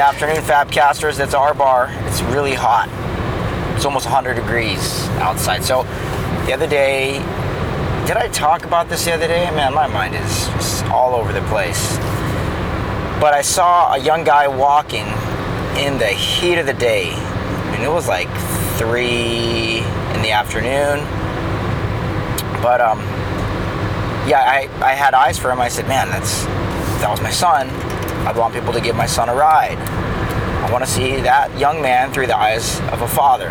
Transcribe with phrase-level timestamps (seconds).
[0.00, 1.16] afternoon, Fabcasters.
[1.16, 1.88] That's our bar.
[2.06, 2.88] It's really hot.
[3.76, 5.62] It's almost 100 degrees outside.
[5.62, 5.82] So
[6.46, 7.18] the other day,
[8.06, 9.50] did I talk about this the other day?
[9.50, 11.96] Man, my mind is all over the place.
[13.20, 15.06] But I saw a young guy walking
[15.76, 17.10] in the heat of the day.
[17.70, 18.28] Mean, it was like
[18.78, 19.78] three
[20.14, 21.04] in the afternoon.
[22.62, 23.00] But um,
[24.26, 25.60] yeah, I, I had eyes for him.
[25.60, 26.44] I said, man, that's
[27.00, 27.68] that was my son.
[28.26, 29.78] I'd want people to give my son a ride.
[29.78, 33.48] I want to see that young man through the eyes of a father.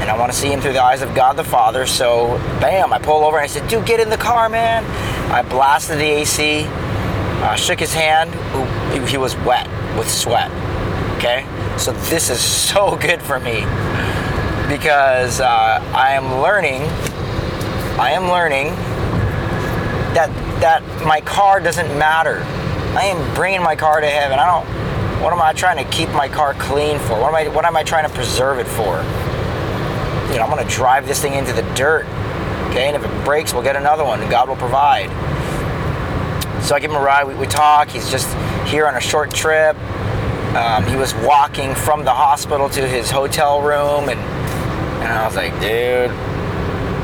[0.00, 1.86] And I want to see him through the eyes of God the Father.
[1.86, 4.84] So, bam, I pull over and I said, dude, get in the car, man.
[5.30, 8.34] I blasted the AC, uh, shook his hand.
[8.56, 10.50] Ooh, he was wet with sweat.
[11.18, 11.46] Okay?
[11.78, 12.40] So, this is
[12.72, 13.60] so good for me
[14.68, 16.82] because uh, I am learning,
[17.98, 18.68] I am learning
[20.14, 20.30] that,
[20.60, 22.44] that my car doesn't matter
[22.92, 24.40] I am bringing my car to heaven.
[24.40, 25.22] I don't.
[25.22, 27.20] What am I trying to keep my car clean for?
[27.20, 27.46] What am I?
[27.46, 28.96] What am I trying to preserve it for?
[30.32, 32.06] You know, I'm to drive this thing into the dirt.
[32.70, 35.08] Okay, and if it breaks, we'll get another one, God will provide.
[36.64, 37.24] So I give him a ride.
[37.24, 37.88] We, we talk.
[37.88, 38.28] He's just
[38.66, 39.76] here on a short trip.
[40.56, 45.36] Um, he was walking from the hospital to his hotel room, and and I was
[45.36, 46.10] like, dude,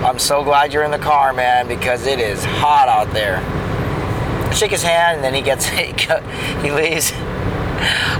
[0.04, 3.40] I'm so glad you're in the car, man, because it is hot out there
[4.56, 5.66] shake his hand, and then he gets
[6.62, 7.12] he leaves.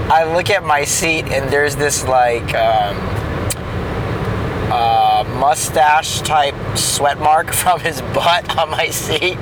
[0.09, 2.95] I look at my seat, and there's this like um,
[4.71, 9.37] uh, mustache type sweat mark from his butt on my seat.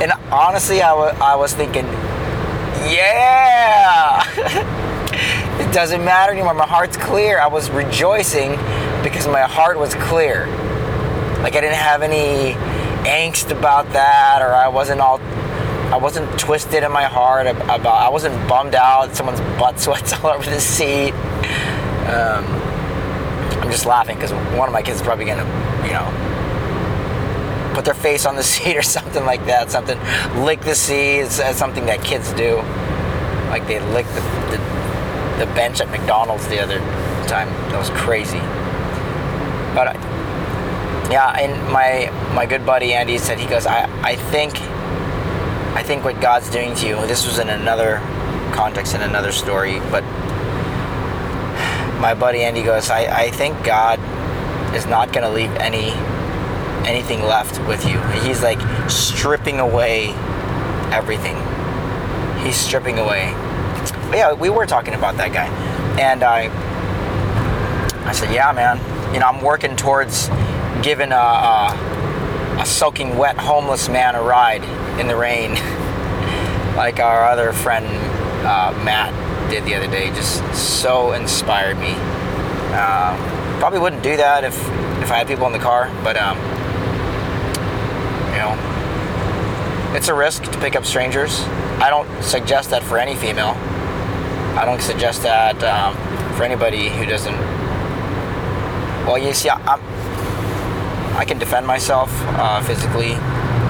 [0.00, 1.84] And honestly, I, w- I was thinking,
[2.90, 4.22] yeah,
[5.60, 6.54] it doesn't matter anymore.
[6.54, 7.38] My heart's clear.
[7.38, 8.52] I was rejoicing
[9.02, 10.46] because my heart was clear.
[11.42, 12.54] Like I didn't have any
[13.08, 15.18] angst about that, or I wasn't all
[15.90, 17.86] I wasn't twisted in my heart about.
[17.86, 19.16] I wasn't bummed out.
[19.16, 21.12] Someone's butt sweats all over the seat.
[22.08, 22.44] Um,
[23.62, 25.46] I'm just laughing because one of my kids is probably gonna,
[25.86, 29.70] you know, put their face on the seat or something like that.
[29.70, 29.98] Something
[30.44, 31.20] lick the seat.
[31.20, 32.56] It's, it's something that kids do.
[33.48, 34.20] Like they lick the,
[34.50, 36.80] the, the bench at McDonald's the other
[37.28, 37.48] time.
[37.70, 38.40] That was crazy.
[39.74, 39.96] But
[41.10, 44.58] yeah, and my my good buddy Andy said he goes, I I think
[45.78, 47.98] I think what God's doing to you, this was in another
[48.52, 50.02] context, in another story, but
[52.00, 54.00] my buddy Andy goes, I, I think God
[54.74, 55.92] is not going to leave any
[56.84, 58.00] anything left with you.
[58.26, 58.58] He's like
[58.90, 60.08] stripping away
[60.90, 61.36] everything.
[62.44, 63.30] He's stripping away.
[64.10, 65.46] But yeah, we were talking about that guy,
[66.00, 66.50] and I,
[68.04, 68.78] I said, yeah, man.
[69.14, 70.28] You know, I'm working towards
[70.82, 71.97] giving a, a,
[72.58, 74.64] a soaking wet homeless man a ride
[75.00, 75.54] in the rain,
[76.76, 77.86] like our other friend
[78.46, 79.12] uh, Matt
[79.50, 80.10] did the other day.
[80.10, 81.94] Just so inspired me.
[82.70, 84.54] Uh, probably wouldn't do that if
[85.02, 86.36] if I had people in the car, but um,
[88.32, 91.40] you know, it's a risk to pick up strangers.
[91.80, 93.54] I don't suggest that for any female.
[94.58, 95.94] I don't suggest that um,
[96.36, 97.38] for anybody who doesn't.
[99.06, 99.97] Well, you see, I, I'm,
[101.18, 102.08] I can defend myself
[102.38, 103.14] uh, physically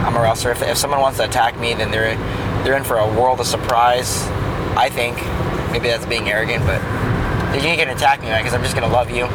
[0.08, 0.52] I'm a wrestler.
[0.52, 2.16] If, if someone wants to attack me, then they're
[2.62, 4.22] they're in for a world of surprise.
[4.76, 5.16] I think
[5.72, 6.80] maybe that's being arrogant, but
[7.54, 8.38] you can't attack me, right?
[8.38, 9.26] Because I'm just gonna love you.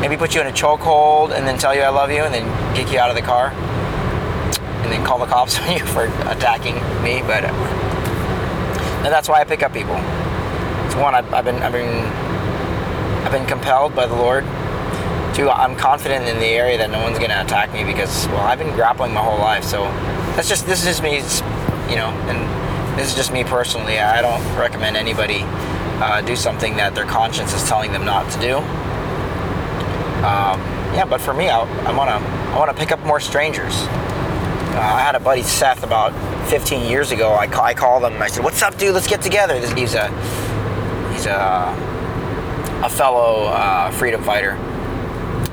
[0.00, 2.76] Maybe put you in a chokehold and then tell you I love you, and then
[2.76, 6.74] kick you out of the car, and then call the cops on you for attacking
[7.02, 7.22] me.
[7.22, 7.52] But uh,
[9.02, 9.96] that's why I pick up people.
[10.86, 12.04] It's one I've, I've been I've been
[13.24, 14.44] I've been compelled by the Lord
[15.34, 18.40] Two, I'm confident in the area that no one's going to attack me because, well,
[18.40, 19.64] I've been grappling my whole life.
[19.64, 19.84] So
[20.36, 21.16] that's just, this is just me,
[21.90, 23.98] you know, and this is just me personally.
[23.98, 25.40] I don't recommend anybody
[26.02, 28.56] uh, do something that their conscience is telling them not to do.
[30.26, 30.60] Um,
[30.94, 32.16] yeah, but for me, I, I want to
[32.52, 33.74] I want to pick up more strangers.
[33.74, 36.12] Uh, I had a buddy Seth about
[36.48, 37.32] 15 years ago.
[37.32, 38.20] I, I called him.
[38.20, 38.94] I said, "What's up, dude?
[38.94, 40.08] Let's get together." He's a
[41.12, 41.74] he's a
[42.84, 44.56] a fellow uh, freedom fighter,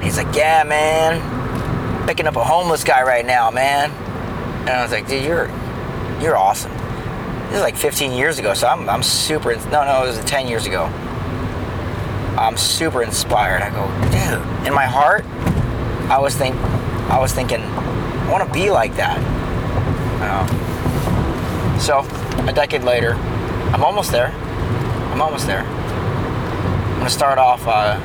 [0.02, 3.92] He's like, yeah, man, picking up a homeless guy right now, man.
[4.62, 5.48] And I was like, dude, you're
[6.22, 6.72] you're awesome.
[7.48, 9.56] This is like 15 years ago, so I'm, I'm super.
[9.56, 10.86] No, no, it was 10 years ago.
[12.38, 13.62] I'm super inspired.
[13.62, 14.68] I go, dude.
[14.68, 15.26] In my heart,
[16.10, 16.56] I was think,
[17.10, 19.18] I was thinking, I want to be like that.
[20.22, 22.00] Um, so
[22.48, 23.14] a decade later,
[23.74, 24.28] I'm almost there.
[24.28, 25.62] I'm almost there.
[25.62, 27.66] I'm gonna start off.
[27.66, 28.00] Uh,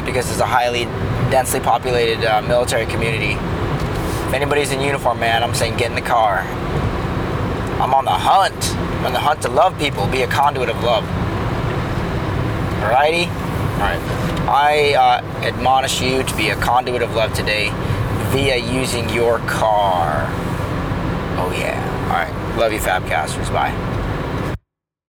[0.00, 0.84] because it's a highly
[1.30, 3.32] densely populated uh, military community.
[4.28, 6.38] If anybody's in uniform, man, I'm saying get in the car.
[7.80, 8.74] I'm on the hunt.
[8.74, 11.04] I'm on the hunt to love people, be a conduit of love.
[12.82, 13.26] Alrighty?
[13.74, 14.00] Alright.
[14.48, 17.70] I uh, admonish you to be a conduit of love today
[18.30, 20.26] via using your car.
[21.38, 21.78] Oh, yeah.
[22.04, 22.58] Alright.
[22.58, 23.52] Love you, Fabcasters.
[23.52, 23.91] Bye.